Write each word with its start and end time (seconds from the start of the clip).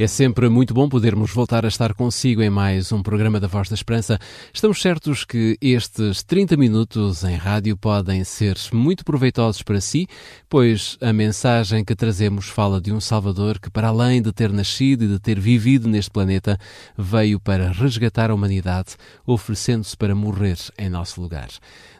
É 0.00 0.06
sempre 0.06 0.48
muito 0.48 0.72
bom 0.72 0.88
podermos 0.88 1.30
voltar 1.30 1.62
a 1.66 1.68
estar 1.68 1.92
consigo 1.92 2.40
em 2.40 2.48
mais 2.48 2.90
um 2.90 3.02
programa 3.02 3.38
da 3.38 3.46
Voz 3.46 3.68
da 3.68 3.74
Esperança. 3.74 4.18
Estamos 4.50 4.80
certos 4.80 5.26
que 5.26 5.58
estes 5.60 6.22
30 6.22 6.56
minutos 6.56 7.22
em 7.22 7.36
rádio 7.36 7.76
podem 7.76 8.24
ser 8.24 8.56
muito 8.72 9.04
proveitosos 9.04 9.60
para 9.60 9.78
si, 9.78 10.06
pois 10.48 10.96
a 11.02 11.12
mensagem 11.12 11.84
que 11.84 11.94
trazemos 11.94 12.48
fala 12.48 12.80
de 12.80 12.90
um 12.90 12.98
Salvador 12.98 13.58
que, 13.58 13.68
para 13.68 13.88
além 13.88 14.22
de 14.22 14.32
ter 14.32 14.50
nascido 14.50 15.04
e 15.04 15.08
de 15.08 15.18
ter 15.18 15.38
vivido 15.38 15.86
neste 15.86 16.10
planeta, 16.10 16.58
veio 16.96 17.38
para 17.38 17.70
resgatar 17.70 18.30
a 18.30 18.34
humanidade, 18.34 18.96
oferecendo-se 19.26 19.94
para 19.98 20.14
morrer 20.14 20.56
em 20.78 20.88
nosso 20.88 21.20
lugar. 21.20 21.50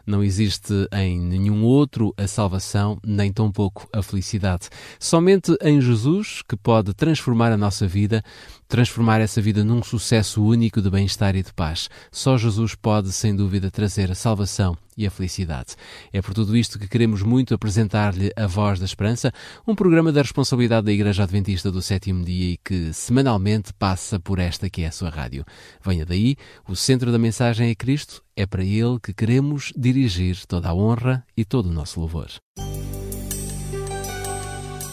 Não 0.05 0.23
existe 0.23 0.73
em 0.93 1.19
nenhum 1.19 1.63
outro 1.63 2.13
a 2.17 2.27
salvação, 2.27 2.99
nem 3.05 3.31
tampouco 3.31 3.87
a 3.93 4.01
felicidade. 4.01 4.69
Somente 4.99 5.55
em 5.61 5.79
Jesus 5.81 6.41
que 6.47 6.55
pode 6.55 6.93
transformar 6.93 7.51
a 7.51 7.57
nossa 7.57 7.87
vida, 7.87 8.23
transformar 8.67 9.21
essa 9.21 9.41
vida 9.41 9.63
num 9.63 9.83
sucesso 9.83 10.43
único 10.43 10.81
de 10.81 10.89
bem-estar 10.89 11.35
e 11.35 11.43
de 11.43 11.53
paz. 11.53 11.89
Só 12.11 12.37
Jesus 12.37 12.75
pode, 12.75 13.11
sem 13.11 13.35
dúvida, 13.35 13.69
trazer 13.69 14.11
a 14.11 14.15
salvação 14.15 14.77
e 15.01 15.07
a 15.07 15.11
felicidade. 15.11 15.75
É 16.13 16.21
por 16.21 16.33
tudo 16.33 16.55
isto 16.55 16.77
que 16.77 16.87
queremos 16.87 17.21
muito 17.23 17.53
apresentar-lhe 17.53 18.31
A 18.35 18.47
Voz 18.47 18.79
da 18.79 18.85
Esperança, 18.85 19.33
um 19.67 19.75
programa 19.75 20.11
da 20.11 20.21
responsabilidade 20.21 20.85
da 20.85 20.91
Igreja 20.91 21.23
Adventista 21.23 21.71
do 21.71 21.81
Sétimo 21.81 22.23
Dia 22.23 22.53
e 22.53 22.57
que 22.57 22.93
semanalmente 22.93 23.73
passa 23.73 24.19
por 24.19 24.39
esta 24.39 24.69
que 24.69 24.83
é 24.83 24.87
a 24.87 24.91
sua 24.91 25.09
rádio. 25.09 25.43
Venha 25.83 26.05
daí, 26.05 26.35
o 26.67 26.75
centro 26.75 27.11
da 27.11 27.17
mensagem 27.17 27.69
é 27.69 27.75
Cristo, 27.75 28.23
é 28.35 28.45
para 28.45 28.63
Ele 28.63 28.99
que 29.01 29.13
queremos 29.13 29.73
dirigir 29.75 30.45
toda 30.45 30.69
a 30.69 30.73
honra 30.73 31.25
e 31.35 31.43
todo 31.43 31.67
o 31.67 31.73
nosso 31.73 31.99
louvor. 31.99 32.29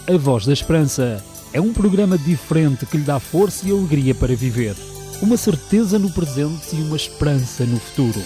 A 0.06 0.16
Voz 0.16 0.46
da 0.46 0.54
Esperança 0.54 1.22
é 1.52 1.60
um 1.60 1.72
programa 1.72 2.16
diferente 2.16 2.86
que 2.86 2.96
lhe 2.96 3.04
dá 3.04 3.20
força 3.20 3.68
e 3.68 3.70
alegria 3.70 4.14
para 4.14 4.34
viver. 4.34 4.74
Uma 5.20 5.36
certeza 5.36 5.98
no 5.98 6.10
presente 6.10 6.76
e 6.76 6.82
uma 6.82 6.96
esperança 6.96 7.64
no 7.64 7.78
futuro. 7.78 8.22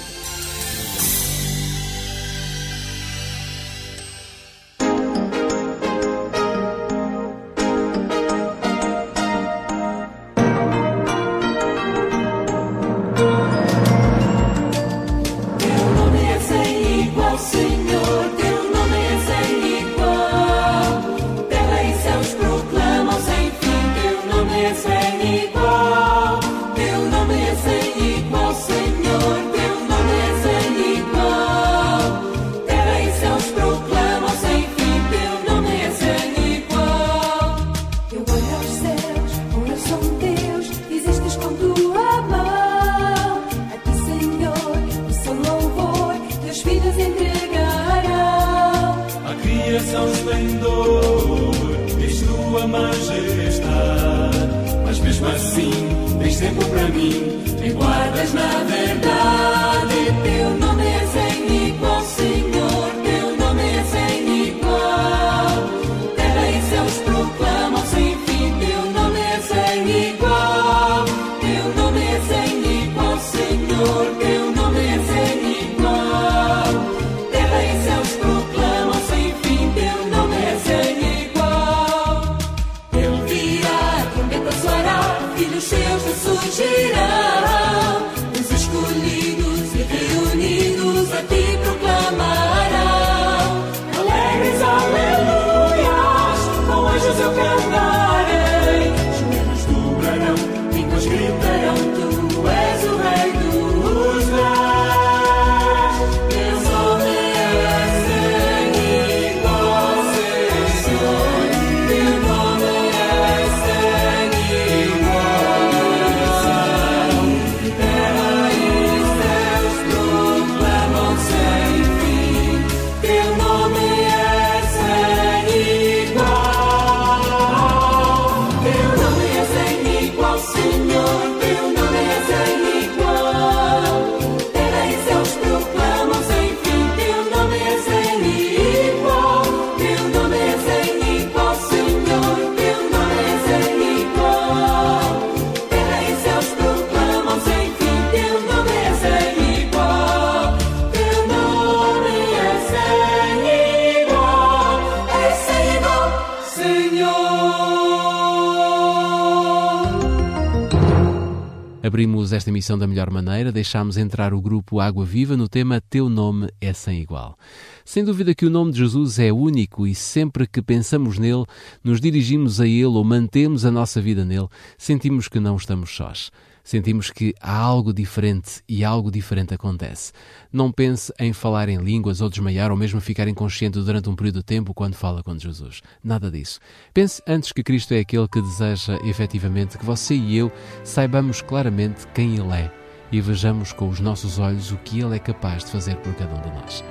Esta 162.33 162.49
emissão 162.49 162.79
da 162.79 162.87
melhor 162.87 163.11
maneira, 163.11 163.53
deixámos 163.53 163.99
entrar 163.99 164.33
o 164.33 164.41
grupo 164.41 164.81
Água 164.81 165.05
Viva 165.05 165.37
no 165.37 165.49
tema 165.49 165.83
Teu 165.83 166.09
Nome 166.09 166.49
é 166.61 166.73
Sem 166.73 167.01
Igual. 167.01 167.37
Sem 167.85 168.03
dúvida 168.03 168.35
que 168.35 168.47
o 168.47 168.51
nome 168.51 168.73
de 168.73 168.79
Jesus 168.79 169.19
é 169.19 169.31
único 169.31 169.87
e 169.87 169.95
sempre 169.95 170.47
que 170.47 170.63
pensamos 170.63 171.19
nele, 171.19 171.45
nos 171.85 172.01
dirigimos 172.01 172.59
a 172.59 172.67
ele 172.67 172.85
ou 172.87 173.05
mantemos 173.05 173.67
a 173.67 173.71
nossa 173.71 174.01
vida 174.01 174.25
nele, 174.25 174.49
sentimos 174.79 175.29
que 175.29 175.39
não 175.39 175.57
estamos 175.57 175.95
sós. 175.95 176.31
Sentimos 176.65 177.11
que 177.11 177.35
há 177.41 177.57
algo 177.57 177.93
diferente 177.93 178.63
e 178.69 178.85
algo 178.85 179.11
diferente 179.11 179.53
acontece. 179.53 180.13
Não 180.53 180.71
pense 180.71 181.13
em 181.19 181.33
falar 181.33 181.69
em 181.69 181.79
línguas 181.79 182.21
ou 182.21 182.29
desmaiar 182.29 182.71
ou 182.71 182.77
mesmo 182.77 183.01
ficar 183.01 183.27
inconsciente 183.27 183.81
durante 183.81 184.09
um 184.09 184.15
período 184.15 184.39
de 184.39 184.45
tempo 184.45 184.73
quando 184.73 184.95
fala 184.95 185.23
com 185.23 185.37
Jesus. 185.37 185.83
Nada 186.03 186.31
disso. 186.31 186.61
Pense 186.95 187.21
antes 187.27 187.53
que 187.53 187.63
Cristo 187.63 187.95
é 187.95 188.01
aquele 188.01 188.29
que 188.29 188.41
deseja 188.41 188.99
efetivamente 189.05 189.77
que 189.77 189.85
você 189.85 190.15
e 190.15 190.37
eu 190.37 190.53
saibamos 190.85 191.43
claramente 191.43 192.07
quem 192.15 192.37
Ele 192.37 192.53
é 192.53 192.73
e 193.11 193.21
vejamos 193.21 193.73
com 193.73 193.89
os 193.89 194.01
nossos 194.01 194.39
olhos 194.39 194.73
o 194.73 194.77
que 194.79 195.01
Ele 195.01 195.17
é 195.17 195.19
capaz 195.19 195.65
de 195.65 195.71
fazer 195.71 195.97
por 195.97 196.15
cada 196.15 196.35
um 196.35 196.41
de 196.41 196.51
nós. 196.51 196.85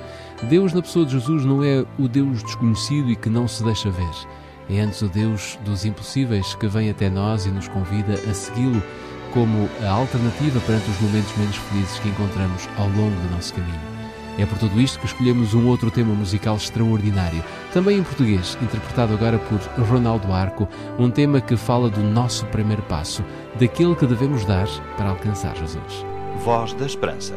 Deus, 0.48 0.72
na 0.72 0.82
pessoa 0.82 1.04
de 1.04 1.12
Jesus, 1.12 1.44
não 1.44 1.64
é 1.64 1.84
o 1.98 2.08
Deus 2.08 2.42
desconhecido 2.42 3.10
e 3.10 3.16
que 3.16 3.28
não 3.28 3.48
se 3.48 3.62
deixa 3.64 3.90
ver. 3.90 4.10
É 4.68 4.80
antes 4.80 5.02
o 5.02 5.08
Deus 5.08 5.58
dos 5.64 5.84
impossíveis 5.84 6.54
que 6.54 6.66
vem 6.66 6.90
até 6.90 7.10
nós 7.10 7.46
e 7.46 7.50
nos 7.50 7.68
convida 7.68 8.14
a 8.14 8.34
segui-lo 8.34 8.82
como 9.32 9.68
a 9.82 9.90
alternativa 9.90 10.60
perante 10.60 10.90
os 10.90 11.00
momentos 11.00 11.36
menos 11.36 11.56
felizes 11.56 11.98
que 11.98 12.08
encontramos 12.08 12.68
ao 12.78 12.88
longo 12.88 13.20
do 13.20 13.34
nosso 13.34 13.54
caminho. 13.54 13.92
É 14.38 14.46
por 14.46 14.58
tudo 14.58 14.80
isto 14.80 14.98
que 14.98 15.06
escolhemos 15.06 15.52
um 15.52 15.66
outro 15.66 15.90
tema 15.90 16.14
musical 16.14 16.56
extraordinário, 16.56 17.44
também 17.72 17.98
em 17.98 18.02
português, 18.02 18.56
interpretado 18.62 19.12
agora 19.12 19.38
por 19.38 19.58
Ronaldo 19.84 20.32
Arco, 20.32 20.66
um 20.98 21.10
tema 21.10 21.40
que 21.40 21.56
fala 21.56 21.90
do 21.90 22.00
nosso 22.00 22.46
primeiro 22.46 22.82
passo, 22.82 23.22
daquele 23.58 23.94
que 23.94 24.06
devemos 24.06 24.44
dar 24.46 24.66
para 24.96 25.10
alcançar 25.10 25.54
Jesus. 25.56 26.06
Voz 26.42 26.72
da 26.74 26.86
Esperança. 26.86 27.34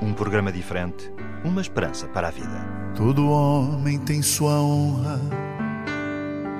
Um 0.00 0.14
programa 0.14 0.50
diferente, 0.50 1.12
uma 1.44 1.60
esperança 1.60 2.06
para 2.08 2.28
a 2.28 2.30
vida. 2.30 2.66
Todo 2.96 3.28
homem 3.28 3.98
tem 3.98 4.22
sua 4.22 4.58
honra, 4.60 5.20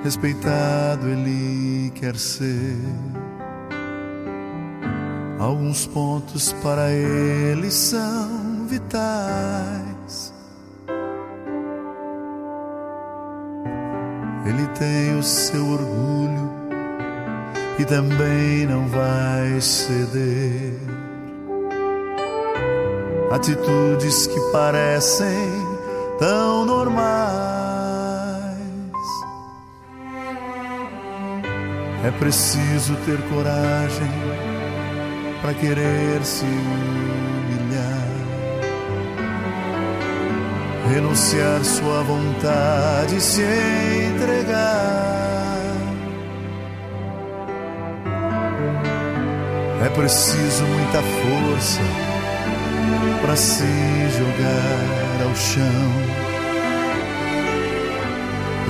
respeitado 0.03 1.07
ele 1.07 1.91
quer 1.95 2.15
ser. 2.15 2.77
Alguns 5.41 5.87
pontos 5.87 6.53
para 6.61 6.91
ele 6.91 7.71
são 7.71 8.67
vitais. 8.67 10.31
Ele 14.45 14.67
tem 14.77 15.17
o 15.17 15.23
seu 15.23 15.65
orgulho 15.67 16.51
e 17.79 17.85
também 17.85 18.67
não 18.67 18.87
vai 18.87 19.59
ceder. 19.59 20.75
Atitudes 23.31 24.27
que 24.27 24.39
parecem 24.51 25.49
tão 26.19 26.67
normais. 26.67 27.01
É 32.05 32.11
preciso 32.19 32.95
ter 33.07 33.19
coragem 33.27 34.50
para 35.41 35.53
querer 35.55 36.23
se 36.23 36.45
humilhar, 36.45 38.07
renunciar 40.93 41.63
sua 41.63 42.03
vontade, 42.03 43.19
se 43.19 43.41
entregar. 43.41 45.01
É 49.83 49.89
preciso 49.89 50.63
muita 50.63 51.01
força 51.01 51.81
para 53.21 53.35
se 53.35 53.65
jogar 54.17 55.27
ao 55.27 55.35
chão 55.35 55.91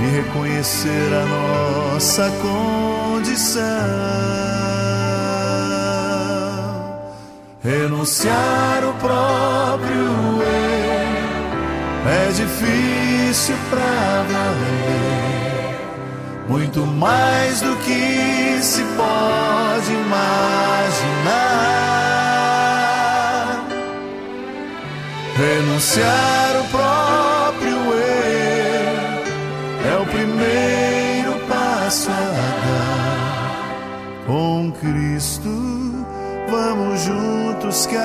e 0.00 0.06
reconhecer 0.16 1.12
a 1.12 1.26
nossa 1.26 2.32
condição. 2.40 4.61
Renunciar 7.64 8.82
o 8.84 8.92
próprio 8.94 9.94
eu 9.94 10.52
é 12.10 12.26
difícil 12.32 13.54
pra 13.70 14.24
valer, 14.28 15.78
muito 16.48 16.84
mais 16.84 17.60
do 17.60 17.76
que 17.84 18.58
se 18.60 18.82
pode 18.96 19.92
imaginar. 19.92 20.42
Renunciar 25.36 26.56
o 26.58 26.64
próprio 26.68 27.76
eu 27.76 29.22
é 29.88 29.96
o 30.00 30.06
primeiro 30.06 31.38
passo 31.46 32.10
a 32.10 32.14
dar 32.66 34.26
com 34.26 34.72
Cristo 34.80 35.71
vamos 36.52 37.00
juntos 37.00 37.86
caminhar 37.86 38.02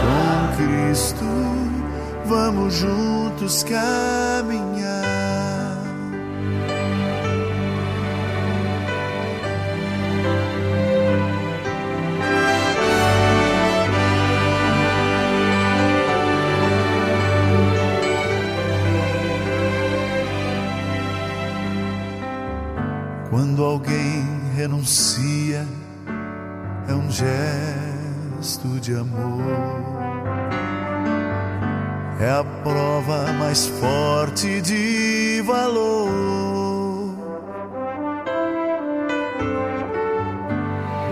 com 0.00 0.56
Cristo, 0.56 1.24
vamos 2.24 2.74
juntos 2.74 3.64
caminhar. 3.64 4.71
Quando 23.42 23.64
alguém 23.64 24.24
renuncia, 24.54 25.66
é 26.88 26.94
um 26.94 27.10
gesto 27.10 28.68
de 28.80 28.94
amor. 28.94 29.42
É 32.20 32.30
a 32.30 32.44
prova 32.62 33.32
mais 33.32 33.66
forte 33.66 34.60
de 34.60 35.42
valor. 35.44 36.08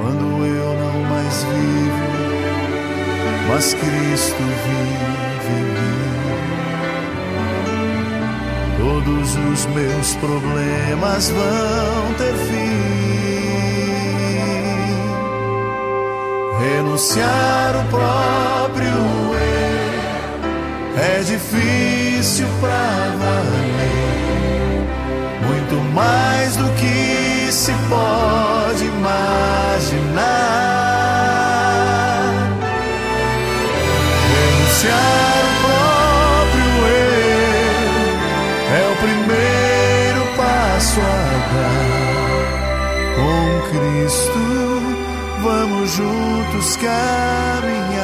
Quando 0.01 0.47
eu 0.47 0.75
não 0.79 1.03
mais 1.11 1.43
vivo, 1.43 2.07
mas 3.49 3.75
Cristo 3.75 4.37
vive 4.39 5.30
Todos 9.11 9.35
os 9.35 9.67
meus 9.67 10.15
problemas 10.17 11.31
vão 11.31 12.15
ter 12.17 12.33
fim. 12.47 12.71
Renunciar 16.61 17.75
o 17.77 17.85
próprio 17.89 18.87
eu 18.87 20.11
é 21.03 21.23
difícil 21.25 22.47
pra 22.61 23.17
valer, 23.19 24.87
muito 25.45 25.75
mais 25.93 26.57
do 26.57 26.71
que 26.75 27.51
se 27.51 27.73
pode 27.89 28.85
imaginar. 28.85 30.21
Renunciar 34.31 35.30
Com 43.21 43.61
Cristo, 43.69 44.45
vamos 45.43 45.91
juntos 45.91 46.77
caminhar. 46.77 48.01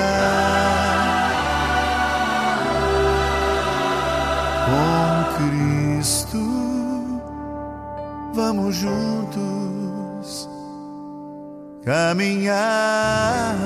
Com 4.66 5.25
Cristo, 5.38 6.44
vamos 8.35 8.76
juntos 8.76 10.50
caminhar. 11.82 13.56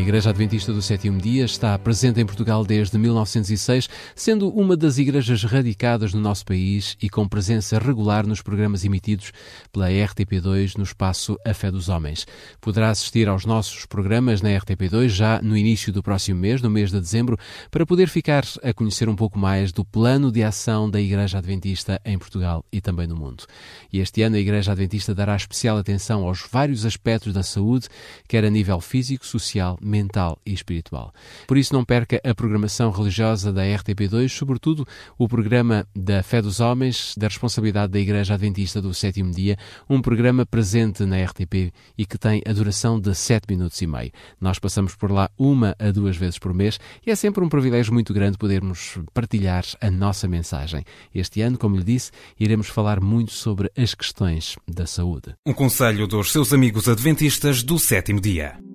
Igreja 0.00 0.30
Adventista 0.30 0.72
do 0.72 0.80
Sétimo 0.80 1.20
Dia 1.20 1.44
está 1.44 1.76
presente 1.78 2.20
em 2.20 2.26
Portugal 2.26 2.64
desde 2.64 2.96
1906, 2.96 3.88
sendo 4.14 4.48
uma 4.50 4.76
das 4.76 4.96
igrejas 4.96 5.42
radicadas 5.42 6.14
no 6.14 6.20
nosso 6.20 6.44
país 6.44 6.96
e 7.02 7.08
com 7.08 7.28
presença 7.28 7.78
regular 7.78 8.26
nos 8.26 8.40
programas 8.40 8.84
emitidos 8.84 9.32
pela 9.72 9.88
RTP2 9.88 10.76
no 10.76 10.84
espaço 10.84 11.36
A 11.44 11.52
Fé 11.52 11.70
dos 11.70 11.88
Homens. 11.88 12.26
Poderá 12.60 12.90
assistir 12.90 13.28
aos 13.28 13.44
nossos 13.44 13.86
programas 13.86 14.40
na 14.40 14.50
RTP2 14.50 15.08
já 15.08 15.42
no 15.42 15.56
início 15.56 15.92
do 15.92 16.02
próximo 16.02 16.38
mês, 16.38 16.62
no 16.62 16.70
mês 16.70 16.90
de 16.90 17.00
dezembro, 17.00 17.36
para 17.70 17.84
poder 17.84 18.08
ficar 18.08 18.44
a 18.62 18.72
conhecer 18.72 19.08
um 19.08 19.16
pouco 19.16 19.38
mais 19.38 19.72
do 19.72 19.84
plano 19.84 20.30
de 20.30 20.44
ação 20.44 20.88
da 20.88 21.00
Igreja 21.00 21.38
Adventista 21.38 22.00
em 22.04 22.18
Portugal 22.18 22.64
e 22.72 22.80
também 22.80 23.06
no 23.06 23.16
mundo. 23.16 23.44
E 23.92 23.98
este 23.98 24.22
ano 24.22 24.36
a 24.36 24.40
Igreja 24.40 24.72
Adventista 24.72 25.14
dará 25.14 25.34
especial 25.34 25.76
atenção 25.76 26.24
aos 26.24 26.46
vários 26.50 26.86
aspectos 26.86 27.32
da 27.32 27.42
saúde, 27.42 27.88
quer 28.28 28.44
a 28.44 28.50
nível 28.50 28.80
físico, 28.80 29.26
social, 29.26 29.78
mental 29.88 30.38
e 30.44 30.52
espiritual. 30.52 31.12
Por 31.46 31.56
isso, 31.56 31.72
não 31.72 31.84
perca 31.84 32.20
a 32.22 32.34
programação 32.34 32.90
religiosa 32.90 33.52
da 33.52 33.62
RTP2, 33.62 34.28
sobretudo 34.28 34.86
o 35.16 35.26
programa 35.26 35.86
da 35.96 36.22
Fé 36.22 36.42
dos 36.42 36.60
Homens, 36.60 37.14
da 37.16 37.26
responsabilidade 37.26 37.92
da 37.92 37.98
Igreja 37.98 38.34
Adventista 38.34 38.80
do 38.80 38.92
Sétimo 38.92 39.32
Dia, 39.32 39.56
um 39.88 40.00
programa 40.00 40.44
presente 40.44 41.04
na 41.04 41.22
RTP 41.24 41.72
e 41.96 42.06
que 42.06 42.18
tem 42.18 42.42
a 42.46 42.52
duração 42.52 43.00
de 43.00 43.14
7 43.14 43.44
minutos 43.48 43.80
e 43.80 43.86
meio. 43.86 44.12
Nós 44.40 44.58
passamos 44.58 44.94
por 44.94 45.10
lá 45.10 45.30
uma 45.38 45.74
a 45.78 45.90
duas 45.90 46.16
vezes 46.16 46.38
por 46.38 46.52
mês 46.52 46.78
e 47.06 47.10
é 47.10 47.16
sempre 47.16 47.42
um 47.42 47.48
privilégio 47.48 47.92
muito 47.92 48.12
grande 48.12 48.38
podermos 48.38 48.98
partilhar 49.14 49.64
a 49.80 49.90
nossa 49.90 50.28
mensagem. 50.28 50.84
Este 51.14 51.40
ano, 51.40 51.58
como 51.58 51.76
lhe 51.76 51.84
disse, 51.84 52.10
iremos 52.38 52.68
falar 52.68 53.00
muito 53.00 53.32
sobre 53.32 53.70
as 53.76 53.94
questões 53.94 54.56
da 54.66 54.86
saúde. 54.86 55.34
Um 55.46 55.54
conselho 55.54 56.06
dos 56.06 56.32
seus 56.32 56.52
amigos 56.52 56.88
adventistas 56.88 57.62
do 57.62 57.78
sétimo 57.78 58.20
dia. 58.20 58.67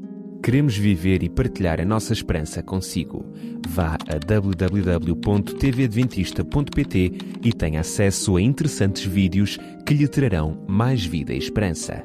Queremos 0.44 0.76
viver 0.76 1.24
e 1.24 1.30
partilhar 1.30 1.80
a 1.80 1.86
nossa 1.86 2.12
esperança 2.12 2.62
consigo. 2.62 3.26
Vá 3.66 3.96
a 3.96 4.20
www.tvadventista.pt 4.20 7.12
e 7.42 7.54
tenha 7.54 7.80
acesso 7.80 8.36
a 8.36 8.42
interessantes 8.42 9.06
vídeos 9.06 9.58
que 9.86 9.94
lhe 9.94 10.06
trarão 10.06 10.62
mais 10.68 11.06
vida 11.06 11.34
e 11.34 11.38
esperança. 11.38 12.04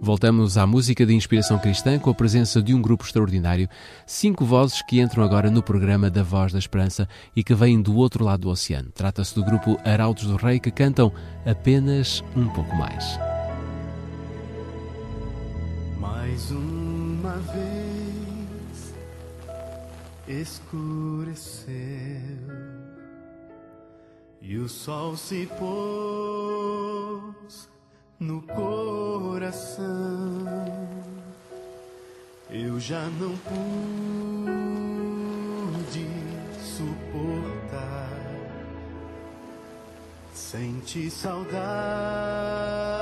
Voltamos 0.00 0.56
à 0.58 0.66
música 0.66 1.06
de 1.06 1.14
inspiração 1.14 1.60
cristã 1.60 1.96
com 1.96 2.10
a 2.10 2.14
presença 2.14 2.60
de 2.60 2.74
um 2.74 2.82
grupo 2.82 3.04
extraordinário, 3.04 3.68
cinco 4.04 4.44
vozes 4.44 4.82
que 4.82 5.00
entram 5.00 5.22
agora 5.22 5.52
no 5.52 5.62
programa 5.62 6.10
da 6.10 6.24
Voz 6.24 6.52
da 6.52 6.58
Esperança 6.58 7.08
e 7.36 7.44
que 7.44 7.54
vêm 7.54 7.80
do 7.80 7.94
outro 7.94 8.24
lado 8.24 8.40
do 8.40 8.50
oceano. 8.50 8.90
Trata-se 8.90 9.32
do 9.32 9.44
grupo 9.44 9.78
Arautos 9.84 10.26
do 10.26 10.34
Rei 10.34 10.58
que 10.58 10.72
cantam 10.72 11.12
apenas 11.46 12.24
um 12.36 12.48
pouco 12.48 12.74
mais. 12.74 13.27
Mais 16.38 16.52
uma 16.52 17.36
vez 17.52 18.94
escureceu 20.28 21.74
e 24.40 24.56
o 24.56 24.68
sol 24.68 25.16
se 25.16 25.50
pôs 25.58 27.28
no 28.20 28.40
coração. 28.42 29.84
Eu 32.48 32.78
já 32.78 33.04
não 33.18 33.36
pude 33.38 34.78
suportar. 36.62 38.16
Senti 40.32 41.10
saudades 41.10 42.97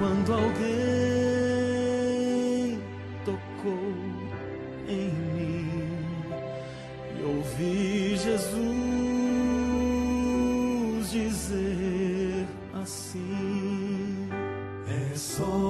quando 0.00 0.32
alguém 0.32 0.58
tocou 3.22 3.94
em 4.88 5.10
mim 5.34 5.92
e 7.18 7.22
ouvi 7.22 8.16
Jesus 8.16 8.70
dizer 11.10 12.46
assim: 12.72 14.26
É 14.88 15.14
só 15.14 15.69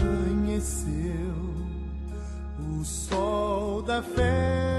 amanheceu 0.00 1.34
o 2.58 2.84
sol 2.84 3.82
da 3.82 4.02
fé 4.02 4.71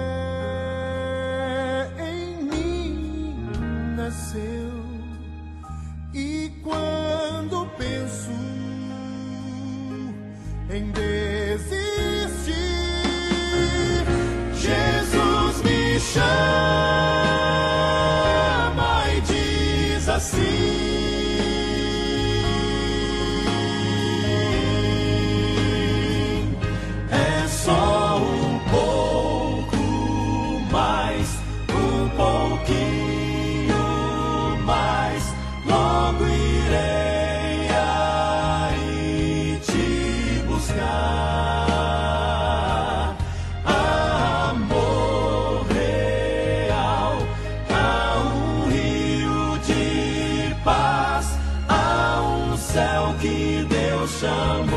Deus 54.23 54.72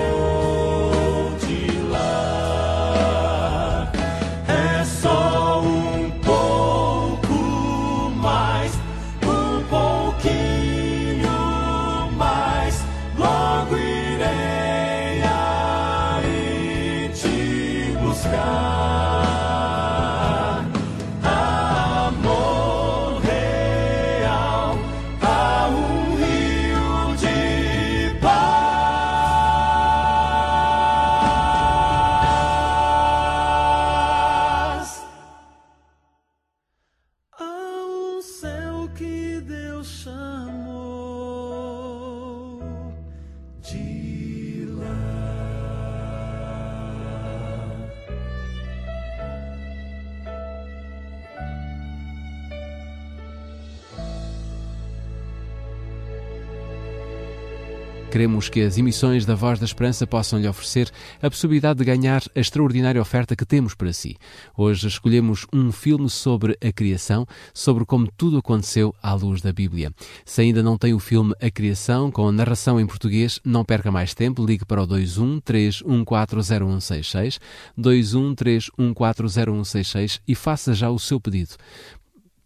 Queremos 58.10 58.48
que 58.48 58.62
as 58.62 58.78
emissões 58.78 59.26
da 59.26 59.34
Voz 59.34 59.58
da 59.58 59.64
Esperança 59.66 60.06
possam 60.06 60.38
lhe 60.38 60.48
oferecer 60.48 60.90
a 61.20 61.28
possibilidade 61.28 61.80
de 61.80 61.84
ganhar 61.84 62.22
a 62.34 62.40
extraordinária 62.40 63.00
oferta 63.00 63.36
que 63.36 63.44
temos 63.44 63.74
para 63.74 63.92
si. 63.92 64.16
Hoje 64.56 64.88
escolhemos 64.88 65.46
um 65.52 65.70
filme 65.70 66.08
sobre 66.08 66.56
a 66.64 66.72
criação, 66.72 67.26
sobre 67.52 67.84
como 67.84 68.10
tudo 68.16 68.38
aconteceu 68.38 68.94
à 69.02 69.12
luz 69.12 69.42
da 69.42 69.52
Bíblia. 69.52 69.92
Se 70.24 70.40
ainda 70.40 70.62
não 70.62 70.78
tem 70.78 70.94
o 70.94 70.98
filme 70.98 71.34
A 71.42 71.50
Criação, 71.50 72.10
com 72.10 72.28
a 72.28 72.32
narração 72.32 72.80
em 72.80 72.86
português, 72.86 73.40
não 73.44 73.64
perca 73.64 73.90
mais 73.90 74.14
tempo, 74.14 74.44
ligue 74.44 74.64
para 74.64 74.82
o 74.82 74.86
21 74.86 75.40
3140166, 75.40 77.38
21 77.76 78.34
3140166 78.34 80.20
e 80.26 80.34
faça 80.34 80.72
já 80.72 80.88
o 80.90 80.98
seu 80.98 81.20
pedido. 81.20 81.56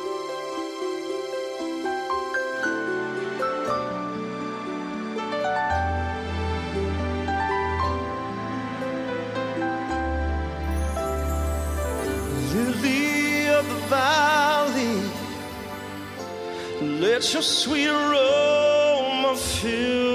Let 17.17 17.33
your 17.33 17.41
sweet 17.41 17.87
aroma 17.87 19.35
fill 19.35 20.06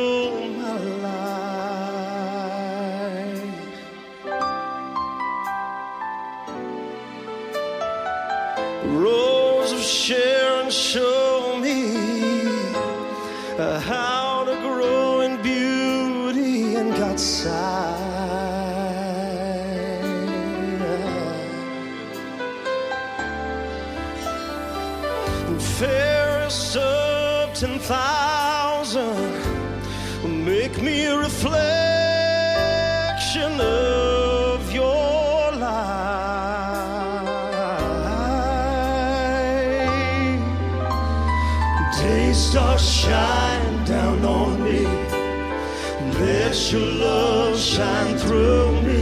Day 42.03 42.33
stars 42.33 42.85
shine 42.85 43.85
down 43.85 44.25
on 44.25 44.65
me. 44.65 44.83
Let 46.19 46.73
your 46.73 46.81
love 47.07 47.57
shine 47.57 48.19
through 48.19 48.83
me 48.83 49.02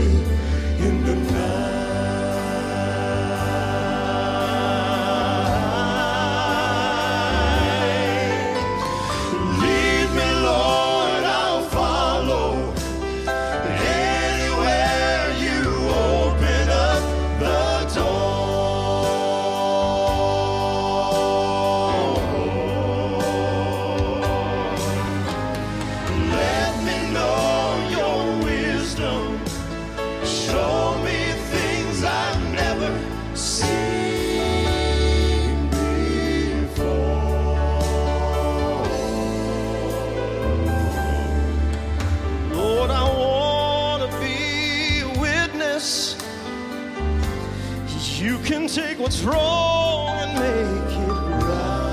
what's 48.99 49.21
wrong 49.23 50.09
and 50.09 50.33
make 50.37 50.97
it 50.97 51.07
right. 51.07 51.87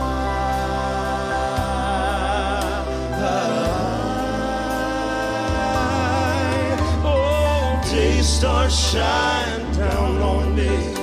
Oh, 7.05 7.81
day 7.89 8.21
stars 8.23 8.77
shine 8.77 9.73
down 9.73 10.21
on 10.21 10.57
me. 10.57 10.95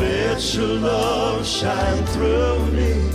Let 0.00 0.54
your 0.54 0.66
love 0.68 1.46
shine 1.46 2.06
through 2.06 2.66
me. 2.72 3.05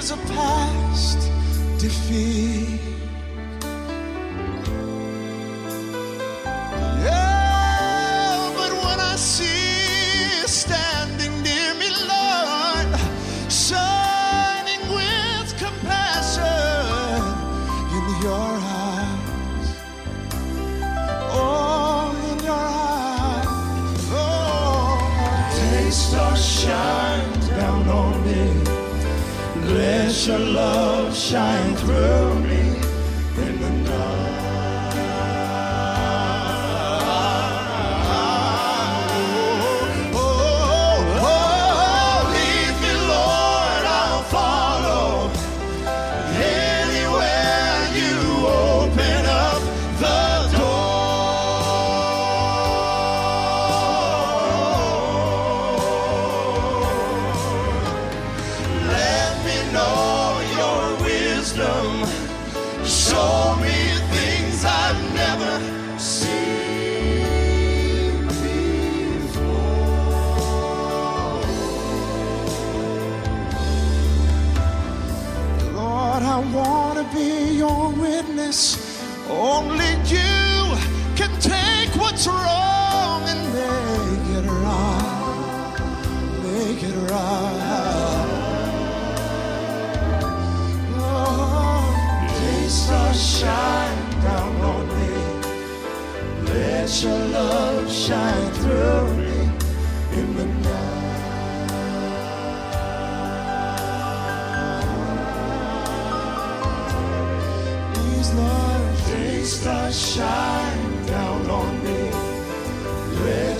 Years 0.00 0.12
of 0.12 0.18
past 0.28 1.30
defeat. 1.78 2.89
Your 30.26 30.38
love 30.38 31.16
shine 31.16 31.74
through 31.76 32.29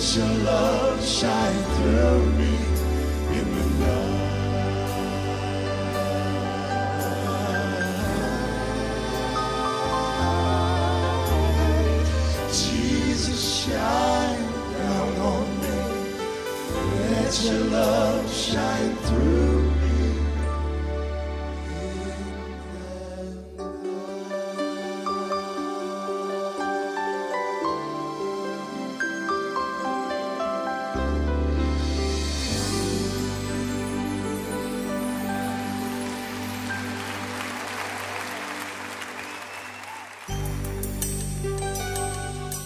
Let 0.01 0.15
your 0.15 0.43
love 0.45 1.05
shine 1.05 1.63
through 1.75 2.25
me 2.31 2.55
in 3.37 3.55
the 3.55 3.85
night. 3.85 4.10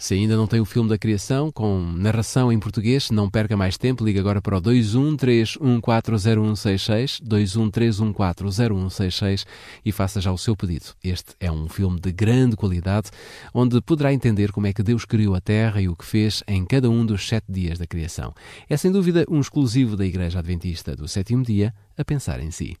Se 0.00 0.14
ainda 0.14 0.34
não 0.34 0.46
tem 0.46 0.60
o 0.60 0.64
filme 0.64 0.88
da 0.88 0.96
criação, 0.96 1.52
com 1.52 1.92
narração 1.94 2.50
em 2.50 2.58
português, 2.58 3.10
não 3.10 3.28
perca 3.28 3.54
mais 3.54 3.76
tempo, 3.76 4.02
ligue 4.02 4.18
agora 4.18 4.40
para 4.40 4.56
o 4.56 4.62
213140166, 4.62 7.20
213140166 7.22 9.44
e 9.84 9.92
faça 9.92 10.18
já 10.18 10.32
o 10.32 10.38
seu 10.38 10.56
pedido. 10.56 10.86
Este 11.04 11.34
é 11.38 11.52
um 11.52 11.68
filme 11.68 12.00
de 12.00 12.10
grande 12.12 12.56
qualidade, 12.56 13.10
onde 13.52 13.78
poderá 13.82 14.10
entender 14.10 14.52
como 14.52 14.66
é 14.66 14.72
que 14.72 14.82
Deus 14.82 15.04
criou 15.04 15.34
a 15.34 15.40
Terra 15.40 15.82
e 15.82 15.88
o 15.88 15.94
que 15.94 16.06
fez 16.06 16.42
em 16.48 16.64
cada 16.64 16.88
um 16.88 17.04
dos 17.04 17.28
sete 17.28 17.52
dias 17.52 17.78
da 17.78 17.86
criação. 17.86 18.32
É 18.70 18.78
sem 18.78 18.90
dúvida 18.90 19.26
um 19.28 19.38
exclusivo 19.38 19.98
da 19.98 20.06
Igreja 20.06 20.38
Adventista 20.38 20.96
do 20.96 21.06
sétimo 21.06 21.44
dia, 21.44 21.74
a 21.98 22.02
pensar 22.02 22.40
em 22.40 22.50
si. 22.50 22.74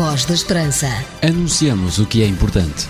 Voz 0.00 0.24
da 0.24 0.32
Esperança. 0.32 0.86
Anunciamos 1.22 1.98
o 1.98 2.06
que 2.06 2.22
é 2.22 2.26
importante. 2.26 2.88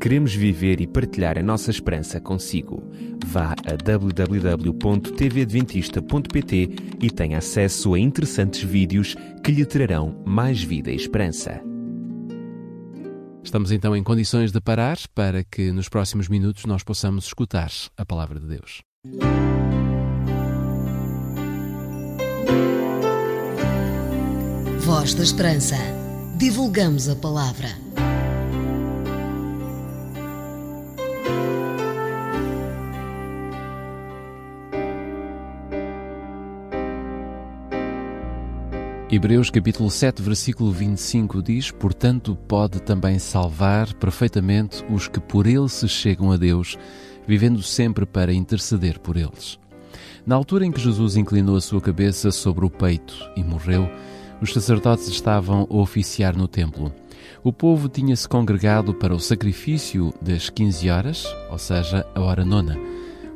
Queremos 0.00 0.34
viver 0.34 0.80
e 0.80 0.86
partilhar 0.86 1.36
a 1.36 1.42
nossa 1.42 1.70
esperança 1.70 2.18
consigo. 2.18 2.82
Vá 3.26 3.52
a 3.52 3.76
www.tvadventista.pt 3.76 6.70
e 7.02 7.10
tenha 7.10 7.36
acesso 7.36 7.92
a 7.92 7.98
interessantes 7.98 8.62
vídeos 8.62 9.14
que 9.44 9.52
lhe 9.52 9.66
trarão 9.66 10.22
mais 10.24 10.62
vida 10.62 10.90
e 10.90 10.96
esperança. 10.96 11.60
Estamos 13.44 13.70
então 13.70 13.94
em 13.94 14.02
condições 14.02 14.50
de 14.50 14.62
parar 14.62 14.96
para 15.14 15.44
que 15.44 15.70
nos 15.70 15.90
próximos 15.90 16.26
minutos 16.26 16.64
nós 16.64 16.82
possamos 16.82 17.26
escutar 17.26 17.70
a 17.98 18.06
palavra 18.06 18.40
de 18.40 18.46
Deus. 18.46 18.80
Voz 24.86 25.14
da 25.14 25.24
Esperança. 25.24 25.74
Divulgamos 26.36 27.08
a 27.08 27.16
palavra. 27.16 27.66
Hebreus 39.10 39.50
capítulo 39.50 39.90
7, 39.90 40.22
versículo 40.22 40.70
25 40.70 41.42
diz: 41.42 41.72
Portanto, 41.72 42.38
pode 42.46 42.80
também 42.80 43.18
salvar 43.18 43.92
perfeitamente 43.94 44.84
os 44.88 45.08
que 45.08 45.18
por 45.18 45.48
ele 45.48 45.68
se 45.68 45.88
chegam 45.88 46.30
a 46.30 46.36
Deus, 46.36 46.78
vivendo 47.26 47.60
sempre 47.60 48.06
para 48.06 48.32
interceder 48.32 49.00
por 49.00 49.16
eles. 49.16 49.58
Na 50.24 50.36
altura 50.36 50.64
em 50.64 50.70
que 50.70 50.80
Jesus 50.80 51.16
inclinou 51.16 51.56
a 51.56 51.60
sua 51.60 51.80
cabeça 51.80 52.30
sobre 52.30 52.64
o 52.64 52.70
peito 52.70 53.16
e 53.36 53.42
morreu, 53.42 53.90
os 54.40 54.52
sacerdotes 54.52 55.08
estavam 55.08 55.66
a 55.70 55.74
oficiar 55.76 56.36
no 56.36 56.46
templo. 56.46 56.92
O 57.42 57.52
povo 57.52 57.88
tinha-se 57.88 58.28
congregado 58.28 58.92
para 58.92 59.14
o 59.14 59.20
sacrifício 59.20 60.12
das 60.20 60.50
15 60.50 60.90
horas, 60.90 61.26
ou 61.50 61.58
seja, 61.58 62.06
a 62.14 62.20
hora 62.20 62.44
nona. 62.44 62.76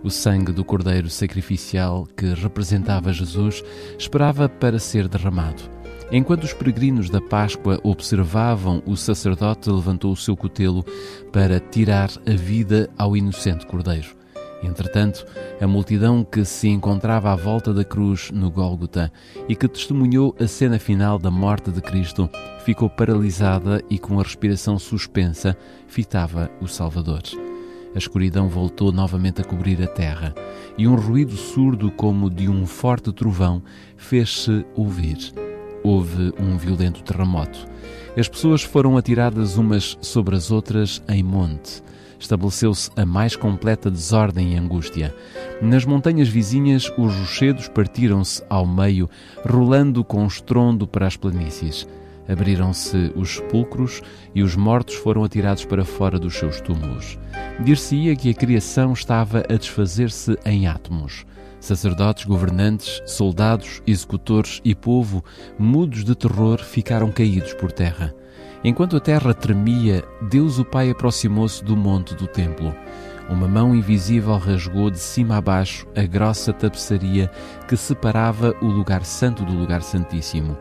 O 0.02 0.10
sangue 0.10 0.52
do 0.52 0.64
cordeiro 0.64 1.10
sacrificial 1.10 2.08
que 2.16 2.26
representava 2.34 3.12
Jesus 3.12 3.62
esperava 3.98 4.48
para 4.48 4.78
ser 4.78 5.08
derramado. 5.08 5.62
Enquanto 6.10 6.44
os 6.44 6.52
peregrinos 6.52 7.08
da 7.08 7.20
Páscoa 7.20 7.78
observavam, 7.84 8.82
o 8.84 8.96
sacerdote 8.96 9.70
levantou 9.70 10.12
o 10.12 10.16
seu 10.16 10.36
cutelo 10.36 10.84
para 11.30 11.60
tirar 11.60 12.10
a 12.26 12.32
vida 12.32 12.90
ao 12.98 13.16
inocente 13.16 13.64
cordeiro. 13.64 14.19
Entretanto, 14.62 15.24
a 15.60 15.66
multidão 15.66 16.22
que 16.22 16.44
se 16.44 16.68
encontrava 16.68 17.32
à 17.32 17.36
volta 17.36 17.72
da 17.72 17.84
cruz 17.84 18.30
no 18.30 18.50
Gólgota 18.50 19.10
e 19.48 19.56
que 19.56 19.66
testemunhou 19.66 20.34
a 20.38 20.46
cena 20.46 20.78
final 20.78 21.18
da 21.18 21.30
morte 21.30 21.70
de 21.70 21.80
Cristo 21.80 22.28
ficou 22.64 22.90
paralisada 22.90 23.82
e 23.88 23.98
com 23.98 24.20
a 24.20 24.22
respiração 24.22 24.78
suspensa 24.78 25.56
fitava 25.86 26.50
o 26.60 26.68
Salvador. 26.68 27.22
A 27.94 27.98
escuridão 27.98 28.48
voltou 28.48 28.92
novamente 28.92 29.40
a 29.40 29.44
cobrir 29.44 29.82
a 29.82 29.86
terra 29.86 30.34
e 30.78 30.86
um 30.86 30.94
ruído 30.94 31.36
surdo, 31.36 31.90
como 31.90 32.30
de 32.30 32.48
um 32.48 32.66
forte 32.66 33.12
trovão, 33.12 33.62
fez-se 33.96 34.64
ouvir. 34.76 35.32
Houve 35.82 36.32
um 36.38 36.56
violento 36.56 37.02
terremoto. 37.02 37.66
As 38.16 38.28
pessoas 38.28 38.62
foram 38.62 38.96
atiradas 38.96 39.56
umas 39.56 39.96
sobre 40.00 40.36
as 40.36 40.50
outras 40.50 41.02
em 41.08 41.22
monte. 41.22 41.82
Estabeleceu-se 42.20 42.90
a 42.96 43.06
mais 43.06 43.34
completa 43.34 43.90
desordem 43.90 44.52
e 44.52 44.56
angústia. 44.56 45.14
Nas 45.62 45.86
montanhas 45.86 46.28
vizinhas, 46.28 46.92
os 46.98 47.14
rochedos 47.14 47.66
partiram-se 47.66 48.44
ao 48.48 48.66
meio, 48.66 49.08
rolando 49.44 50.04
com 50.04 50.26
estrondo 50.26 50.86
para 50.86 51.06
as 51.06 51.16
planícies. 51.16 51.88
Abriram-se 52.28 53.10
os 53.16 53.36
sepulcros 53.36 54.02
e 54.34 54.42
os 54.42 54.54
mortos 54.54 54.94
foram 54.96 55.24
atirados 55.24 55.64
para 55.64 55.84
fora 55.84 56.18
dos 56.18 56.34
seus 56.34 56.60
túmulos. 56.60 57.18
Dir-se-ia 57.64 58.14
que 58.14 58.30
a 58.30 58.34
criação 58.34 58.92
estava 58.92 59.42
a 59.48 59.56
desfazer-se 59.56 60.38
em 60.44 60.66
átomos. 60.66 61.24
Sacerdotes, 61.58 62.24
governantes, 62.26 63.02
soldados, 63.06 63.82
executores 63.86 64.60
e 64.64 64.74
povo, 64.74 65.24
mudos 65.58 66.04
de 66.04 66.14
terror, 66.14 66.62
ficaram 66.62 67.10
caídos 67.10 67.54
por 67.54 67.72
terra. 67.72 68.14
Enquanto 68.62 68.96
a 68.96 69.00
terra 69.00 69.32
tremia, 69.32 70.04
Deus 70.20 70.58
o 70.58 70.64
Pai 70.64 70.90
aproximou-se 70.90 71.64
do 71.64 71.74
monte 71.74 72.14
do 72.14 72.26
templo. 72.26 72.74
Uma 73.30 73.48
mão 73.48 73.74
invisível 73.74 74.36
rasgou 74.36 74.90
de 74.90 74.98
cima 74.98 75.36
a 75.36 75.40
baixo 75.40 75.86
a 75.96 76.02
grossa 76.02 76.52
tapeçaria 76.52 77.30
que 77.66 77.76
separava 77.76 78.54
o 78.60 78.66
lugar 78.66 79.04
santo 79.04 79.44
do 79.44 79.52
lugar 79.52 79.82
santíssimo. 79.82 80.58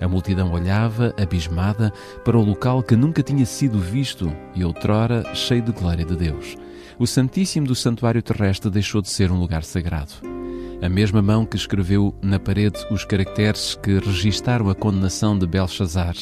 A 0.00 0.06
multidão 0.06 0.52
olhava, 0.52 1.12
abismada, 1.20 1.92
para 2.24 2.38
o 2.38 2.42
local 2.42 2.82
que 2.82 2.94
nunca 2.94 3.22
tinha 3.22 3.44
sido 3.44 3.78
visto 3.78 4.32
e 4.54 4.64
outrora 4.64 5.34
cheio 5.34 5.62
de 5.62 5.72
glória 5.72 6.04
de 6.04 6.16
Deus. 6.16 6.56
O 6.98 7.06
Santíssimo 7.06 7.66
do 7.66 7.74
Santuário 7.74 8.22
Terrestre 8.22 8.70
deixou 8.70 9.02
de 9.02 9.08
ser 9.08 9.32
um 9.32 9.38
lugar 9.38 9.64
sagrado. 9.64 10.39
A 10.82 10.88
mesma 10.88 11.20
mão 11.20 11.44
que 11.44 11.56
escreveu 11.56 12.14
na 12.22 12.38
parede 12.38 12.78
os 12.90 13.04
caracteres 13.04 13.74
que 13.74 13.98
registaram 13.98 14.70
a 14.70 14.74
condenação 14.74 15.38
de 15.38 15.46
Belshazzar 15.46 16.14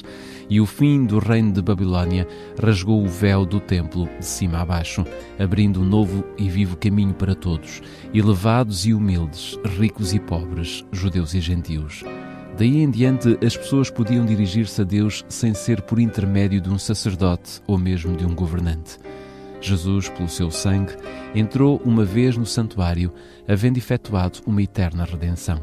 e 0.51 0.61
o 0.61 0.67
fim 0.67 1.05
do 1.07 1.21
reino 1.21 1.53
de 1.53 1.63
Babilônia 1.63 2.27
rasgou 2.61 3.05
o 3.05 3.09
véu 3.09 3.47
do 3.47 3.61
templo 3.61 4.09
de 4.19 4.27
cima 4.27 4.59
a 4.59 4.65
baixo, 4.65 5.07
abrindo 5.39 5.81
um 5.81 5.85
novo 5.85 6.25
e 6.37 6.49
vivo 6.49 6.77
caminho 6.77 7.15
para 7.15 7.37
todos, 7.37 7.81
elevados 8.13 8.85
e 8.85 8.93
humildes, 8.93 9.57
ricos 9.79 10.13
e 10.13 10.19
pobres, 10.19 10.85
judeus 10.91 11.35
e 11.35 11.41
gentios. 11.41 12.03
Daí 12.57 12.83
em 12.83 12.91
diante, 12.91 13.39
as 13.45 13.57
pessoas 13.57 13.89
podiam 13.89 14.27
dirigir-se 14.27 14.81
a 14.83 14.85
Deus 14.85 15.25
sem 15.29 15.55
ser 15.55 15.83
por 15.83 16.01
intermédio 16.01 16.61
de 16.61 16.69
um 16.69 16.79
sacerdote 16.79 17.63
ou 17.65 17.79
mesmo 17.79 18.17
de 18.17 18.27
um 18.27 18.35
governante. 18.35 18.99
Jesus, 19.61 20.09
pelo 20.09 20.29
seu 20.29 20.51
sangue, 20.51 20.95
entrou 21.35 21.81
uma 21.85 22.05
vez 22.05 22.37
no 22.37 22.47
santuário, 22.47 23.13
havendo 23.47 23.79
efetuado 23.79 24.41
uma 24.47 24.63
eterna 24.63 25.05
redenção. 25.05 25.61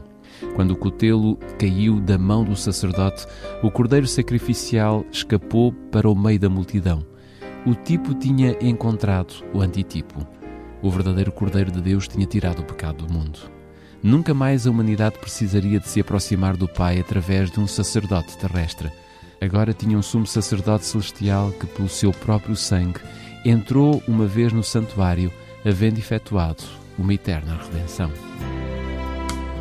Quando 0.56 0.72
o 0.72 0.76
cutelo 0.76 1.38
caiu 1.58 2.00
da 2.00 2.18
mão 2.18 2.44
do 2.44 2.56
sacerdote, 2.56 3.26
o 3.64 3.72
cordeiro 3.72 4.08
sacrificial 4.08 5.06
escapou 5.12 5.72
para 5.92 6.10
o 6.10 6.16
meio 6.16 6.40
da 6.40 6.50
multidão. 6.50 7.06
O 7.66 7.74
tipo 7.74 8.14
tinha 8.14 8.56
encontrado 8.62 9.34
o 9.54 9.62
antitipo. 9.62 10.28
O 10.82 10.90
verdadeiro 10.92 11.32
Cordeiro 11.32 11.72
de 11.72 11.82
Deus 11.82 12.08
tinha 12.08 12.26
tirado 12.26 12.60
o 12.60 12.66
pecado 12.66 13.06
do 13.06 13.14
mundo. 13.14 13.40
Nunca 14.04 14.34
mais 14.36 14.68
a 14.68 14.70
humanidade 14.70 15.18
precisaria 15.18 15.80
de 15.80 15.88
se 15.88 16.00
aproximar 16.00 16.56
do 16.56 16.68
Pai 16.68 17.00
através 17.00 17.50
de 17.50 17.60
um 17.60 17.66
sacerdote 17.66 18.38
terrestre. 18.38 18.92
Agora 19.42 19.74
tinha 19.74 19.98
um 19.98 20.02
sumo 20.02 20.28
sacerdote 20.28 20.86
celestial 20.86 21.52
que, 21.54 21.66
pelo 21.66 21.90
seu 21.90 22.12
próprio 22.12 22.56
sangue, 22.56 23.00
entrou 23.46 24.02
uma 24.08 24.26
vez 24.26 24.52
no 24.52 24.64
santuário, 24.64 25.32
havendo 25.64 26.00
efetuado 26.00 26.64
uma 26.98 27.14
eterna 27.14 27.60
redenção. 27.64 28.12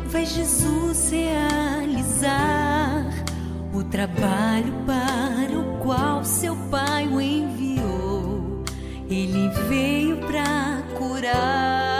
Vai 0.07 0.25
Jesus 0.25 1.11
realizar 1.11 3.05
o 3.73 3.83
trabalho 3.83 4.73
para 4.85 5.59
o 5.59 5.79
qual 5.79 6.23
seu 6.23 6.55
Pai 6.71 7.07
o 7.07 7.21
enviou. 7.21 8.63
Ele 9.09 9.49
veio 9.69 10.17
para 10.17 10.81
curar, 10.97 11.94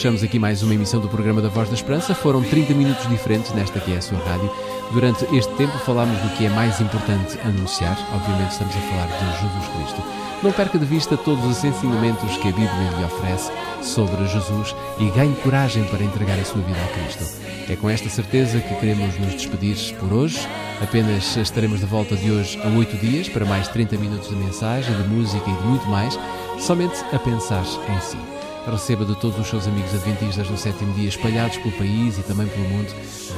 Fechamos 0.00 0.22
aqui 0.22 0.38
mais 0.38 0.62
uma 0.62 0.72
emissão 0.72 0.98
do 0.98 1.10
programa 1.10 1.42
da 1.42 1.50
Voz 1.50 1.68
da 1.68 1.74
Esperança. 1.74 2.14
Foram 2.14 2.42
30 2.42 2.72
minutos 2.72 3.06
diferentes 3.06 3.52
nesta 3.52 3.78
que 3.78 3.92
é 3.92 3.98
a 3.98 4.00
sua 4.00 4.16
rádio. 4.20 4.50
Durante 4.94 5.26
este 5.36 5.52
tempo 5.56 5.76
falámos 5.80 6.18
do 6.22 6.38
que 6.38 6.46
é 6.46 6.48
mais 6.48 6.80
importante 6.80 7.38
anunciar, 7.44 7.98
obviamente 8.14 8.52
estamos 8.52 8.74
a 8.74 8.80
falar 8.80 9.06
de 9.08 9.42
Jesus 9.42 9.68
Cristo. 9.76 10.02
Não 10.42 10.52
perca 10.52 10.78
de 10.78 10.86
vista 10.86 11.18
todos 11.18 11.44
os 11.44 11.62
ensinamentos 11.62 12.34
que 12.38 12.48
a 12.48 12.50
Bíblia 12.50 12.90
lhe 12.96 13.04
oferece 13.04 13.52
sobre 13.82 14.26
Jesus 14.26 14.74
e 14.98 15.10
ganhe 15.10 15.34
coragem 15.42 15.84
para 15.84 16.02
entregar 16.02 16.38
a 16.38 16.44
sua 16.46 16.62
vida 16.62 16.78
a 16.82 16.98
Cristo. 16.98 17.38
É 17.68 17.76
com 17.76 17.90
esta 17.90 18.08
certeza 18.08 18.58
que 18.58 18.74
queremos 18.76 19.18
nos 19.18 19.34
despedir 19.34 19.76
por 19.96 20.14
hoje. 20.14 20.38
Apenas 20.82 21.36
estaremos 21.36 21.80
de 21.80 21.84
volta 21.84 22.16
de 22.16 22.30
hoje 22.30 22.58
a 22.64 22.68
oito 22.68 22.96
dias 22.96 23.28
para 23.28 23.44
mais 23.44 23.68
30 23.68 23.98
minutos 23.98 24.30
de 24.30 24.34
mensagem, 24.34 24.96
de 24.96 25.06
música 25.06 25.44
e 25.46 25.54
de 25.54 25.62
muito 25.62 25.86
mais, 25.90 26.18
somente 26.58 27.04
a 27.12 27.18
pensar 27.18 27.66
em 27.94 28.00
si. 28.00 28.39
Receba 28.66 29.04
de 29.04 29.14
todos 29.16 29.38
os 29.38 29.46
seus 29.46 29.66
amigos 29.66 29.94
adventistas 29.94 30.48
no 30.48 30.56
sétimo 30.56 30.92
dia, 30.94 31.08
espalhados 31.08 31.56
pelo 31.58 31.72
país 31.72 32.18
e 32.18 32.22
também 32.22 32.46
pelo 32.46 32.68
mundo, 32.68 32.88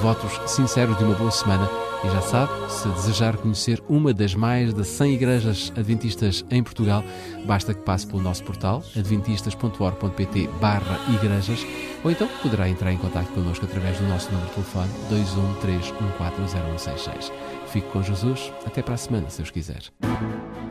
votos 0.01 0.33
sinceros 0.51 0.97
de 0.99 1.05
uma 1.05 1.15
boa 1.15 1.31
semana. 1.31 1.69
E 2.05 2.09
já 2.09 2.21
sabe, 2.21 2.53
se 2.69 2.89
desejar 2.89 3.37
conhecer 3.37 3.81
uma 3.89 4.13
das 4.13 4.35
mais 4.35 4.75
de 4.75 4.85
100 4.85 5.15
igrejas 5.15 5.73
adventistas 5.77 6.45
em 6.51 6.61
Portugal, 6.63 7.05
basta 7.45 7.73
que 7.73 7.83
passe 7.83 8.07
pelo 8.07 8.21
nosso 8.21 8.43
portal 8.43 8.83
adventistas.org.pt 8.97 10.49
barra 10.61 10.99
igrejas 11.15 11.65
ou 12.03 12.11
então 12.11 12.29
poderá 12.43 12.69
entrar 12.69 12.93
em 12.93 12.99
contato 12.99 13.29
connosco 13.29 13.65
através 13.65 13.99
do 13.99 14.09
nosso 14.09 14.33
número 14.33 14.49
de 14.49 14.55
telefone 14.55 14.91
213140166. 15.11 17.33
Fique 17.69 17.89
com 17.89 18.03
Jesus. 18.03 18.53
Até 18.67 18.83
para 18.83 18.95
a 18.95 18.99
semana, 18.99 19.31
se 19.31 19.39
Deus 19.39 19.51
quiser. 19.51 19.83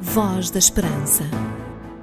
Voz 0.01 0.51
da 0.51 0.59
Esperança. 0.59 1.23